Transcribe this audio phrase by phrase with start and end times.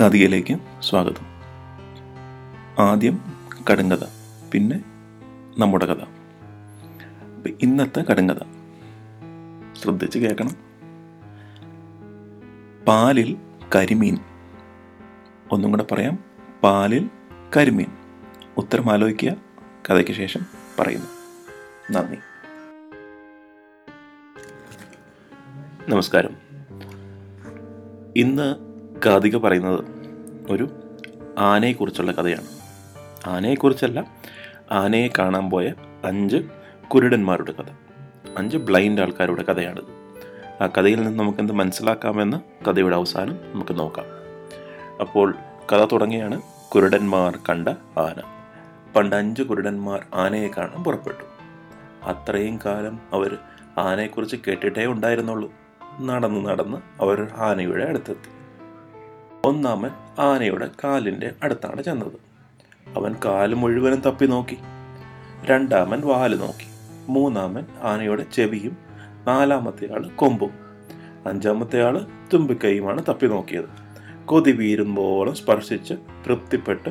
[0.00, 1.26] കഥയിലേക്ക് സ്വാഗതം.
[2.78, 3.18] ആദ്യം
[3.70, 4.04] കടുങ്കഥ
[4.52, 4.84] പിന്നെ
[5.58, 5.96] നമ്മുടെ കഥ.
[7.62, 8.34] ഇന്നത്തെ കടുങ്കഥ
[9.82, 10.50] ശ്രദ്ധിച്ച് കേൾക്കണം.
[12.84, 13.36] പാലിൽ
[13.74, 14.18] കരിമീൻ.
[15.52, 16.18] ഒന്നും കൂടെ പറയാം.
[16.62, 17.10] പാലിൽ
[17.56, 17.86] കരിമീൻ.
[18.56, 19.36] ഉത്തരം ആലോചിക്കുക.
[19.90, 20.40] കഥയ്ക്ക് ശേഷം
[20.78, 21.06] പറയുന്നു.
[21.90, 22.16] നന്ദി.
[25.90, 26.36] നമസ്കാരം.
[28.16, 28.67] ഇന്ന്
[29.06, 29.84] കാതിക പറയുന്നത്
[30.50, 30.68] ഒരു
[31.38, 32.46] ആനയെക്കുറിച്ചുള്ള കഥയാണ്.
[33.26, 34.04] ആനയെക്കുറിച്ചല്ല
[34.70, 35.72] ആനയെ കാണാൻ പോയ
[36.04, 36.36] അഞ്ച്
[36.88, 37.64] കുരുടന്മാരുടെ കഥ.
[38.38, 39.84] അഞ്ച് ബ്ലൈൻഡ് ആൾക്കാരുടെ കഥയാണിത്.
[40.62, 42.36] ആ കഥയിൽ നിന്ന് നമുക്കെന്ത് മനസ്സിലാക്കാമെന്ന്
[42.70, 44.04] കഥയുടെ അവസാനം നമുക്ക് നോക്കാം.
[45.00, 45.34] അപ്പോൾ
[45.72, 46.42] കഥ തുടങ്ങിയാണ്.
[46.74, 48.22] കുരുടന്മാർ കണ്ട ആന.
[48.96, 51.24] പണ്ട് അഞ്ച് കുരുടന്മാർ ആനയെ കാണാൻ പുറപ്പെട്ടു.
[52.04, 53.38] അത്രയും കാലം അവർ
[53.78, 55.52] ആനയെക്കുറിച്ച് കേട്ടിട്ടേ ഉണ്ടായിരുന്നുള്ളൂ.
[56.00, 58.37] നടന്ന് നടന്ന് അവർ ആനയുടെ അടുത്തെത്തി.
[59.48, 62.12] ഒന്നാമൻ ആനയുടെ കാലിന്റെ അടുത്താണ് ചെന്നത്.
[62.96, 64.56] അവൻ കാൽ മുഴുവനും തപ്പി നോക്കി.
[65.44, 66.66] രണ്ടാമൻ വാൽ നോക്കി.
[67.08, 68.76] മൂന്നാമൻ ആനയുടെ ചെവിയും
[69.26, 70.50] നാലാമത്തെ ആൾ കൊമ്പും.
[71.26, 73.64] അഞ്ചാമത്തെ ആൾ തുമ്പിക്കൈയുമാണ് തപ്പി നോക്കിയത്.
[74.24, 76.90] കൊതി വീരുമ്പോളം സ്പർശിച്ച് തൃപ്തിപ്പെട്ട്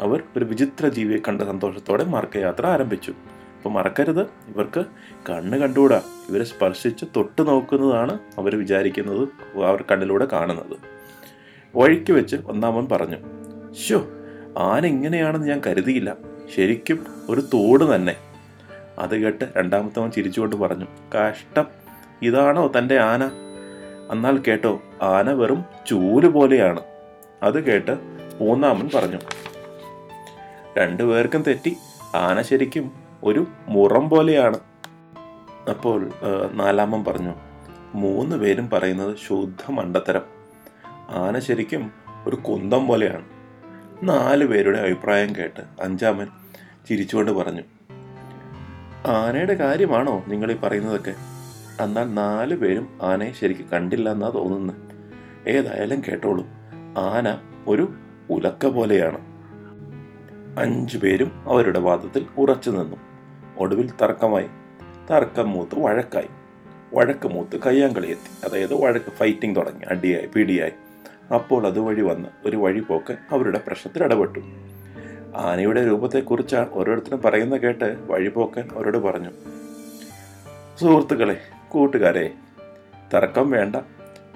[0.00, 3.10] അവർ ഒരു വിചിത്ര ജീവിയെ കണ്ട സന്തോഷത്തോടെ മറക്കയാത്ര ആരംഭിച്ചു.
[3.10, 4.22] അപ്പോൾ മറക്കരുത്.
[4.22, 4.84] ഇവർക്ക്
[5.30, 6.00] കണ്ണ് കണ്ടുകൂടാ.
[6.30, 9.28] ഇവരെ സ്പർശിച്ച് തൊട്ട് നോക്കുന്നതാണ് അവർ വിചാരിക്കുന്നത്
[9.62, 10.93] അവർ കണ്ണിലൂടെ കാണുന്നത്.
[11.76, 13.16] വഴിക്ക് വെച്ച് ഒന്നാമൻ പറഞ്ഞു
[13.74, 14.04] ഷോ
[14.58, 16.16] ആന ഇങ്ങനെയാണെന്ന് ഞാൻ കരുതിയില്ല.
[16.56, 18.16] ശരിക്കും ഒരു തോട് തന്നെ.
[18.98, 21.64] അത് കേട്ട് രണ്ടാമത്തവൻ ചിരിച്ചുകൊണ്ട് പറഞ്ഞു കഷ്ടം.
[22.22, 23.24] ഇതാണോ തന്റെ ആന?
[24.10, 26.80] എന്നാൽ കേട്ടോ ആന വെറും ചൂൽ പോലെയാണ്.
[27.42, 27.96] അത് കേട്ട്
[28.40, 29.18] മൂന്നാമൻ പറഞ്ഞു
[30.78, 31.76] രണ്ടുപേർക്കും തെറ്റി.
[32.14, 32.92] ആന ശരിക്കും
[33.24, 34.58] ഒരു മുറം പോലെയാണ്.
[35.70, 36.10] അപ്പോൾ
[36.52, 37.34] നാലാമൻ പറഞ്ഞു
[37.94, 40.33] മൂന്ന് പേരും പറയുന്നത് ശുദ്ധ മണ്ടത്തരം
[41.10, 41.92] ആന ശരിക്കും
[42.26, 43.24] ഒരു കുന്തം പോലെയാണ്.
[44.02, 46.26] നാല് പേരുടെ അഭിപ്രായം കേട്ട് അഞ്ചാമൻ
[46.88, 47.62] ചിരിച്ചുകൊണ്ട് പറഞ്ഞു
[49.06, 51.14] ആനയുടെ കാര്യമാണോ നിങ്ങൾ ഈ പറയുന്നതൊക്കെ?
[51.80, 54.76] എന്നാൽ നാല് പേരും ആനയെ ശരിക്കും കണ്ടില്ല എന്നാ തോന്നുന്നത്
[55.48, 56.46] ഏതായാലും കേട്ടോളൂ.
[56.98, 57.94] ആന ഒരു
[58.30, 59.18] ഉലക്ക പോലെയാണ്.
[60.58, 62.96] അഞ്ചു പേരും അവരുടെ വാദത്തിൽ ഉറച്ചു നിന്നു.
[63.58, 64.46] ഒടുവിൽ തർക്കമായി
[65.10, 66.28] തർക്കം മൂത്ത് വഴക്കായി.
[66.94, 69.84] വഴക്ക് മൂത്ത് കയ്യാങ്കളി എത്തി അതായത് വഴക്ക് ഫൈറ്റിംഗ് തുടങ്ങി.
[69.90, 70.72] അടിയായി പിടിയായി.
[71.34, 74.38] അപ്പോൾ അതുവഴി വന്ന് ഒരു വഴിപോക്ക് അവരുടെ പ്രശ്നത്തിൽ ഇടപെട്ടു.
[75.36, 79.30] ആനയുടെ രൂപത്തെക്കുറിച്ചാണ് ഓരോരുത്തരും പറയുന്ന കേട്ട് വഴിപോക്കൻ അവരോട് പറഞ്ഞു
[80.80, 82.32] സുഹൃത്തുക്കളെ കൂട്ടുകാരെ
[83.14, 83.76] തർക്കം വേണ്ട.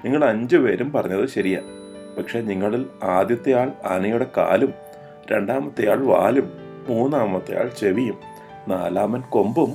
[0.05, 1.61] നിങ്ങൾ അഞ്ചു പേരും പറഞ്ഞത് ശരിയാ.
[2.17, 4.73] പക്ഷെ നിങ്ങളിൽ ആദ്യത്തെ ആൾ ആനയുടെ കാലും
[5.31, 6.51] രണ്ടാമത്തെ ആൾ വാലും
[6.89, 8.17] മൂന്നാമത്തെ ആൾ ചെവിയും
[8.67, 9.73] നാലാമൻ കൊമ്പും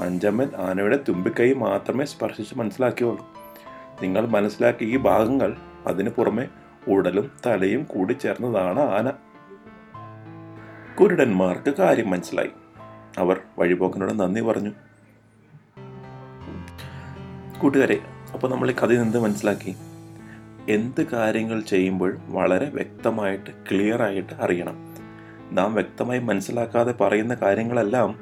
[0.00, 3.26] അഞ്ചമ്മൻ ആനയുടെ തുമ്പിക്കൈ മാത്രമേ സ്പർശിച്ച് മനസ്സിലാക്കിയുള്ളൂ.
[4.02, 6.48] നിങ്ങൾ മനസ്സിലാക്കിയ ഈ ഭാഗങ്ങൾ അതിനു പുറമെ
[6.88, 9.10] ഉടലും തലയും കൂടി ചേർന്നതാണ് ആന.
[11.00, 12.50] കുരുടന്മാർക്ക് കാര്യം മനസ്സിലായി.
[13.18, 14.70] അവർ വഴിപോക്കനോട് നന്ദി പറഞ്ഞു.
[17.60, 17.98] കൂട്ടുകാരെ
[18.34, 19.76] അപ്പോൾ നമ്മൾ ഈ കഥയിൽ നിന്ന് മനസ്സിലാക്കി?
[20.68, 24.94] എന്ത് കാര്യങ്ങൾ ചെയ്യുമ്പോൾ വളരെ വ്യക്തമായിട്ട് ക്ലിയർ ആയിട്ട് അറിയണം.
[25.52, 28.18] നാം വ്യക്തമായി മനസ്സിലാക്കാതെ പറയുന്ന കാര്യങ്ങളെല്ലാം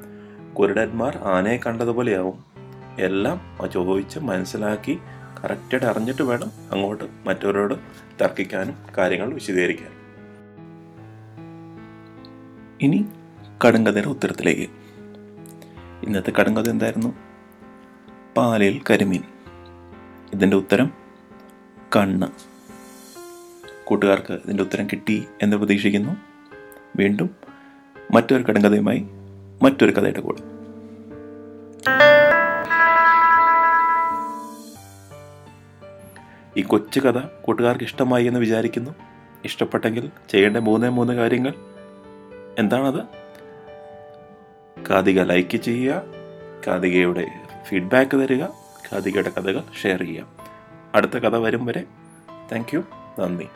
[0.59, 2.43] കുരുടന്മാർ ആനയെ കണ്ടതുപോലെയാവും.
[2.99, 3.41] എല്ലാം
[3.71, 4.99] ചോദിച്ച് മനസ്സിലാക്കി
[5.41, 7.73] കറക്റ്റായിട്ട് അറിഞ്ഞിട്ട് വേണം അങ്ങോട്ട് മറ്റവരോട്
[8.21, 10.03] തർക്കിക്കാനും കാര്യങ്ങൾ വിശദീകരിക്കാനും.
[12.81, 13.05] ഇനി
[13.67, 14.69] കടുങ്കഥയുടെ ഉത്തരത്തിലേക്ക്.
[16.05, 17.13] ഇന്നത്തെ കടുങ്കഥ എന്തായിരുന്നു?
[18.37, 19.23] പാലിൽ കരിമീൻ.
[20.33, 20.91] ഇതിന്റെ ഉത്തരം
[21.95, 22.27] കണ്ണ്.
[23.83, 26.15] കൂട്ടുകാർക്ക് ഇതിന്റെ ഉത്തരം കിട്ടി എന്ന് പ്രതീക്ഷിക്കുന്നു.
[26.95, 27.29] വീണ്ടും
[28.13, 29.07] മറ്റൊരു കടുങ്കഥയുമായി
[29.63, 30.52] മറ്റൊരു കഥയുടെ കൂടെ.
[36.57, 38.91] ഈ കൊച്ചു കഥ കൂട്ടുകാർക്ക് ഇഷ്ടമായി എന്ന് വിചാരിക്കുന്നു.
[39.45, 41.53] ഇഷ്ടപ്പെട്ടെങ്കിൽ ചെയ്യേണ്ട മൂന്നേ മൂന്ന് കാര്യങ്ങൾ.
[42.59, 43.03] എന്താണത്?
[44.89, 46.03] കാതിക ലൈക്ക് ചെയ്യുക
[46.67, 47.27] കാതികയുടെ
[47.63, 48.45] ഫീഡ്ബാക്ക് തരിക
[48.91, 50.25] കാതികയുടെ കഥകൾ ഷെയർ ചെയ്യുക.
[50.95, 51.83] അടുത്ത കഥ വരും വരെ.
[52.51, 52.83] താങ്ക് യു
[53.19, 53.47] നന്ദി.